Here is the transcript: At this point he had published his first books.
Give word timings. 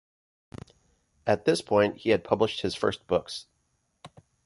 At 1.27 1.45
this 1.45 1.61
point 1.61 1.97
he 1.97 2.09
had 2.09 2.23
published 2.23 2.61
his 2.61 2.73
first 2.73 3.05
books. 3.05 3.45